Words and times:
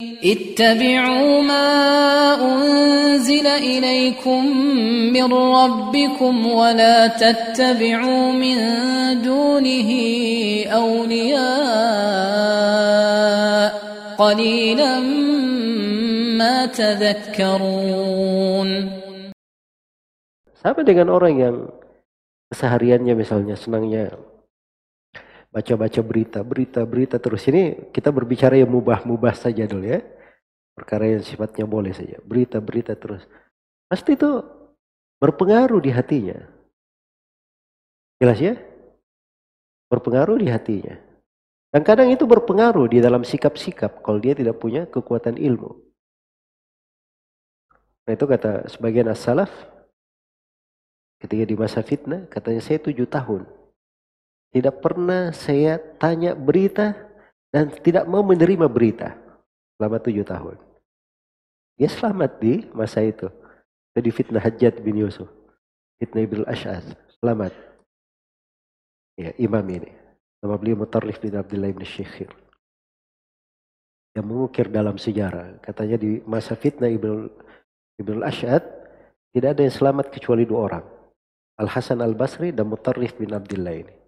اتبعوا 0.00 1.42
ما 1.42 1.68
أنزل 2.40 3.46
إليكم 3.46 4.46
من 5.12 5.32
ربكم 5.32 6.46
ولا 6.46 7.06
تتبعوا 7.06 8.32
من 8.32 8.56
دونه 9.20 9.90
أولياء 10.72 11.40
قليلا 14.16 15.00
ما 16.40 16.66
تذكرون. 16.66 18.70
Sama 20.60 20.84
dengan 20.84 21.08
orang 21.08 21.40
yang 21.40 21.72
kesehariannya 22.52 23.16
misalnya 23.16 23.56
senangnya. 23.56 24.12
Baca-baca 25.50 26.00
berita, 26.00 26.40
berita, 26.46 26.80
berita 26.86 27.16
terus. 27.18 27.42
Ini 27.50 27.90
kita 27.90 28.14
berbicara 28.14 28.54
yang 28.54 28.70
mubah-mubah 28.70 29.34
saja 29.34 29.66
dulu 29.66 29.86
ya. 29.86 30.00
Perkara 30.74 31.10
yang 31.10 31.22
sifatnya 31.26 31.66
boleh 31.66 31.92
saja. 31.92 32.22
Berita, 32.22 32.62
berita 32.62 32.94
terus. 32.94 33.26
Pasti 33.90 34.14
itu 34.14 34.40
berpengaruh 35.18 35.82
di 35.82 35.90
hatinya. 35.90 36.38
Jelas 38.22 38.38
ya? 38.38 38.54
Berpengaruh 39.90 40.38
di 40.38 40.48
hatinya. 40.48 40.94
Dan 41.70 41.82
kadang 41.86 42.10
itu 42.10 42.26
berpengaruh 42.26 42.86
di 42.90 42.98
dalam 43.02 43.22
sikap-sikap 43.22 44.02
kalau 44.02 44.18
dia 44.18 44.34
tidak 44.34 44.58
punya 44.58 44.86
kekuatan 44.86 45.38
ilmu. 45.38 45.78
Nah 48.06 48.12
itu 48.18 48.26
kata 48.26 48.66
sebagian 48.66 49.06
as-salaf 49.06 49.50
ketika 51.22 51.44
di 51.46 51.54
masa 51.54 51.84
fitnah 51.84 52.26
katanya 52.26 52.58
saya 52.58 52.82
tujuh 52.82 53.06
tahun 53.06 53.46
tidak 54.50 54.82
pernah 54.82 55.30
saya 55.30 55.78
tanya 55.98 56.34
berita 56.34 56.94
dan 57.54 57.70
tidak 57.82 58.06
mau 58.10 58.22
menerima 58.26 58.66
berita 58.66 59.14
selama 59.78 60.02
tujuh 60.02 60.26
tahun. 60.26 60.58
Dia 61.78 61.88
selamat 61.88 62.30
di 62.42 62.66
masa 62.74 63.00
itu. 63.00 63.30
Jadi 63.94 64.08
fitnah 64.10 64.42
Hajjat 64.42 64.82
bin 64.82 65.00
Yusuf. 65.00 65.26
Fitnah 66.02 66.22
Ibn 66.26 66.44
Ash'ad. 66.50 66.84
Selamat. 67.18 67.54
Ya, 69.16 69.32
imam 69.38 69.64
ini. 69.70 69.90
Nama 70.40 70.54
beliau 70.56 70.82
Mutarrif 70.82 71.20
bin 71.22 71.36
Abdullah 71.36 71.70
bin 71.70 71.86
Syekhir. 71.86 72.32
Yang 74.12 74.26
mengukir 74.26 74.66
dalam 74.68 74.98
sejarah. 74.98 75.62
Katanya 75.62 75.96
di 75.96 76.20
masa 76.26 76.58
fitnah 76.58 76.90
Ibn, 76.90 77.30
Ibn 78.02 78.24
Ash'ad. 78.26 78.64
Tidak 79.30 79.50
ada 79.54 79.62
yang 79.62 79.74
selamat 79.74 80.10
kecuali 80.10 80.42
dua 80.42 80.60
orang. 80.66 80.84
Al-Hasan 81.60 82.02
Al-Basri 82.02 82.50
dan 82.50 82.66
Mutarrif 82.66 83.14
bin 83.14 83.30
Abdullah 83.30 83.76
ini. 83.78 83.99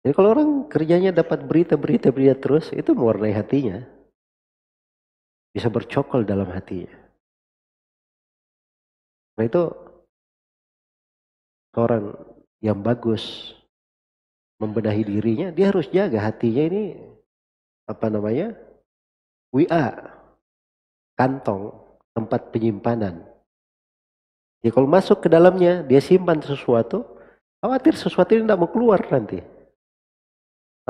Jadi 0.00 0.12
kalau 0.16 0.32
orang 0.32 0.50
kerjanya 0.72 1.12
dapat 1.12 1.44
berita-berita 1.44 2.08
berita 2.08 2.36
terus, 2.40 2.72
itu 2.72 2.96
mewarnai 2.96 3.36
hatinya. 3.36 3.84
Bisa 5.52 5.68
bercokol 5.68 6.24
dalam 6.24 6.48
hatinya. 6.48 6.88
Nah 9.36 9.44
itu 9.44 9.62
seorang 11.76 12.16
yang 12.64 12.80
bagus 12.80 13.52
membenahi 14.56 15.04
dirinya, 15.04 15.48
dia 15.52 15.68
harus 15.68 15.88
jaga 15.92 16.32
hatinya 16.32 16.64
ini 16.64 16.96
apa 17.84 18.06
namanya? 18.08 18.56
WA, 19.52 19.84
kantong, 21.18 21.76
tempat 22.16 22.48
penyimpanan. 22.54 23.20
Jadi 24.60 24.70
kalau 24.72 24.88
masuk 24.88 25.24
ke 25.24 25.28
dalamnya, 25.28 25.84
dia 25.84 26.00
simpan 26.00 26.40
sesuatu, 26.40 27.04
khawatir 27.60 27.96
sesuatu 27.96 28.32
ini 28.32 28.48
tidak 28.48 28.60
mau 28.60 28.70
keluar 28.70 29.00
nanti 29.08 29.59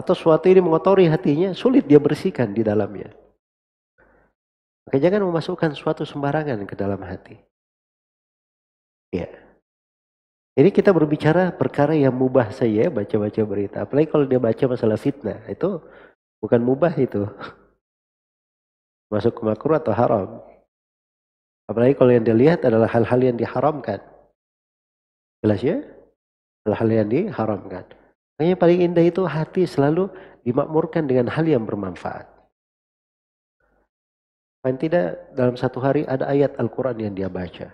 atau 0.01 0.17
suatu 0.17 0.49
ini 0.49 0.65
mengotori 0.65 1.05
hatinya, 1.13 1.53
sulit 1.53 1.85
dia 1.85 2.01
bersihkan 2.01 2.57
di 2.57 2.65
dalamnya. 2.65 3.13
Maka 4.89 4.97
jangan 4.97 5.29
memasukkan 5.29 5.77
suatu 5.77 6.09
sembarangan 6.09 6.65
ke 6.65 6.73
dalam 6.73 7.05
hati. 7.05 7.37
Ya. 9.13 9.29
Ini 10.57 10.73
kita 10.73 10.91
berbicara 10.91 11.53
perkara 11.55 11.95
yang 11.95 12.17
mubah 12.17 12.51
saja 12.51 12.89
baca-baca 12.91 13.41
berita. 13.45 13.77
Apalagi 13.85 14.09
kalau 14.11 14.25
dia 14.27 14.41
baca 14.41 14.65
masalah 14.67 14.99
fitnah, 14.99 15.45
itu 15.47 15.79
bukan 16.41 16.61
mubah 16.65 16.97
itu. 16.97 17.29
Masuk 19.13 19.37
ke 19.37 19.43
makruh 19.47 19.79
atau 19.79 19.93
haram. 19.95 20.43
Apalagi 21.71 21.95
kalau 21.95 22.11
yang 22.11 22.27
dia 22.27 22.35
lihat 22.35 22.67
adalah 22.67 22.91
hal-hal 22.91 23.21
yang 23.23 23.37
diharamkan. 23.39 24.03
Jelas 25.45 25.61
ya? 25.63 25.77
Hal-hal 26.67 26.89
yang 26.91 27.09
diharamkan. 27.11 28.00
Makanya 28.41 28.57
paling 28.57 28.81
indah 28.89 29.05
itu 29.05 29.21
hati 29.29 29.69
selalu 29.69 30.09
dimakmurkan 30.49 31.05
dengan 31.05 31.29
hal 31.29 31.45
yang 31.45 31.61
bermanfaat. 31.69 32.25
Paling 34.65 34.81
tidak 34.81 35.29
dalam 35.37 35.61
satu 35.61 35.77
hari 35.77 36.09
ada 36.09 36.25
ayat 36.25 36.57
Al-Quran 36.57 36.97
yang 37.05 37.13
dia 37.13 37.29
baca. 37.29 37.69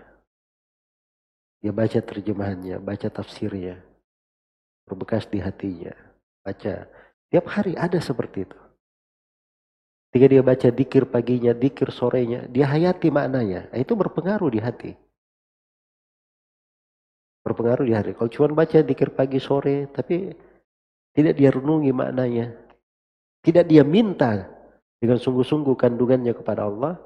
Dia 1.63 1.71
baca 1.71 2.03
terjemahannya, 2.03 2.83
baca 2.83 3.07
tafsirnya. 3.07 3.79
Berbekas 4.91 5.31
di 5.31 5.39
hatinya. 5.39 5.95
Baca. 6.43 6.91
Tiap 7.31 7.47
hari 7.47 7.79
ada 7.79 8.03
seperti 8.03 8.51
itu. 8.51 8.59
Ketika 10.11 10.27
dia 10.27 10.43
baca 10.43 10.69
dikir 10.75 11.07
paginya, 11.07 11.55
dikir 11.55 11.95
sorenya, 11.95 12.51
dia 12.51 12.67
hayati 12.67 13.07
maknanya. 13.15 13.71
Itu 13.71 13.95
berpengaruh 13.95 14.51
di 14.51 14.59
hati. 14.59 14.99
Berpengaruh 17.47 17.87
di 17.87 17.95
hati. 17.95 18.11
Kalau 18.19 18.31
cuma 18.35 18.51
baca 18.51 18.83
dikir 18.83 19.15
pagi 19.15 19.39
sore, 19.39 19.87
tapi 19.95 20.46
tidak 21.17 21.33
dia 21.41 21.49
renungi 21.49 21.91
maknanya. 21.97 22.53
Tidak 23.41 23.65
dia 23.65 23.81
minta 23.81 24.45
dengan 25.01 25.17
sungguh-sungguh 25.17 25.73
kandungannya 25.73 26.37
kepada 26.37 26.69
Allah. 26.69 27.01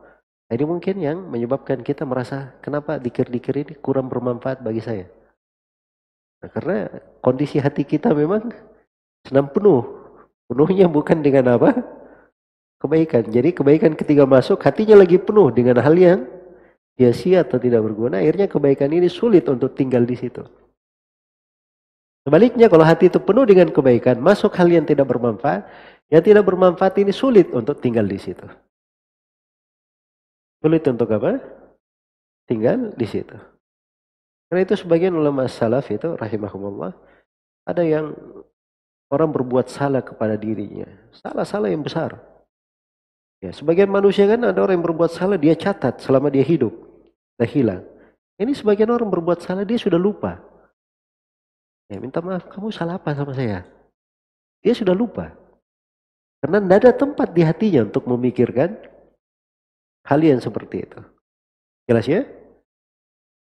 Ini 0.51 0.67
mungkin 0.67 0.99
yang 0.99 1.31
menyebabkan 1.31 1.87
kita 1.87 2.03
merasa 2.03 2.59
kenapa 2.59 2.99
dikir-dikir 2.99 3.63
ini 3.63 3.79
kurang 3.79 4.11
bermanfaat 4.11 4.67
bagi 4.67 4.83
saya. 4.83 5.07
Nah, 6.43 6.51
karena 6.51 6.91
kondisi 7.23 7.63
hati 7.63 7.87
kita 7.87 8.11
memang 8.11 8.51
senang 9.23 9.47
penuh. 9.55 9.87
Penuhnya 10.51 10.91
bukan 10.91 11.23
dengan 11.23 11.55
apa? 11.55 11.71
Kebaikan. 12.83 13.31
Jadi 13.31 13.55
kebaikan 13.55 13.95
ketika 13.95 14.27
masuk 14.27 14.59
hatinya 14.67 14.99
lagi 15.07 15.23
penuh 15.23 15.55
dengan 15.55 15.79
hal 15.79 15.95
yang 15.95 16.27
sia-sia 16.99 17.47
atau 17.47 17.63
tidak 17.63 17.87
berguna. 17.87 18.19
Akhirnya 18.19 18.51
kebaikan 18.51 18.91
ini 18.91 19.07
sulit 19.07 19.47
untuk 19.47 19.79
tinggal 19.79 20.03
di 20.03 20.19
situ. 20.19 20.43
Sebaliknya 22.31 22.71
kalau 22.71 22.87
hati 22.87 23.11
itu 23.11 23.19
penuh 23.19 23.43
dengan 23.43 23.75
kebaikan, 23.75 24.23
masuk 24.23 24.55
hal 24.55 24.71
yang 24.71 24.87
tidak 24.87 25.11
bermanfaat, 25.11 25.67
yang 26.15 26.23
tidak 26.23 26.47
bermanfaat 26.47 26.95
ini 27.03 27.11
sulit 27.11 27.51
untuk 27.51 27.83
tinggal 27.83 28.07
di 28.07 28.23
situ. 28.23 28.47
Sulit 30.63 30.87
untuk 30.87 31.11
apa? 31.11 31.43
Tinggal 32.47 32.95
di 32.95 33.03
situ. 33.11 33.35
Karena 34.47 34.63
itu 34.63 34.79
sebagian 34.79 35.11
ulama 35.19 35.51
salaf 35.51 35.91
itu 35.91 36.15
rahimahumullah, 36.15 36.95
ada 37.67 37.83
yang 37.83 38.15
orang 39.11 39.35
berbuat 39.35 39.67
salah 39.67 39.99
kepada 39.99 40.39
dirinya. 40.39 40.87
Salah-salah 41.11 41.67
yang 41.67 41.83
besar. 41.83 42.15
Ya, 43.43 43.51
sebagian 43.51 43.91
manusia 43.91 44.31
kan 44.31 44.39
ada 44.47 44.63
orang 44.63 44.79
yang 44.79 44.87
berbuat 44.87 45.11
salah, 45.11 45.35
dia 45.35 45.59
catat 45.59 45.99
selama 45.99 46.31
dia 46.31 46.47
hidup. 46.47 46.79
Dah 47.35 47.51
hilang. 47.51 47.83
Ini 48.39 48.55
sebagian 48.55 48.95
orang 48.95 49.11
berbuat 49.11 49.43
salah, 49.43 49.67
dia 49.67 49.83
sudah 49.83 49.99
lupa. 49.99 50.47
Ya, 51.91 51.99
minta 51.99 52.23
maaf, 52.23 52.47
kamu 52.47 52.71
salah 52.71 53.03
apa 53.03 53.11
sama 53.19 53.35
saya? 53.35 53.67
Dia 54.63 54.79
sudah 54.79 54.95
lupa. 54.95 55.35
Karena 56.39 56.63
tidak 56.63 56.79
ada 56.87 56.93
tempat 56.95 57.29
di 57.35 57.43
hatinya 57.43 57.83
untuk 57.85 58.07
memikirkan 58.07 58.79
hal 60.07 60.21
yang 60.23 60.39
seperti 60.39 60.87
itu. 60.87 61.01
Jelas 61.91 62.07
ya? 62.07 62.23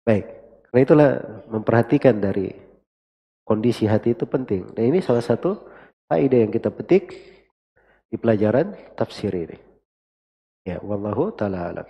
Baik. 0.09 0.27
Karena 0.67 0.81
itulah 0.81 1.11
memperhatikan 1.53 2.17
dari 2.17 2.49
kondisi 3.45 3.85
hati 3.85 4.17
itu 4.17 4.25
penting. 4.25 4.73
Nah 4.73 4.81
ini 4.81 5.05
salah 5.05 5.21
satu 5.21 5.61
faedah 6.09 6.49
yang 6.49 6.51
kita 6.51 6.73
petik 6.73 7.13
di 8.09 8.17
pelajaran 8.17 8.73
tafsir 8.97 9.31
ini. 9.37 9.61
Ya, 10.65 10.81
wallahu 10.81 11.37
taala 11.37 11.69
alam. 11.69 11.87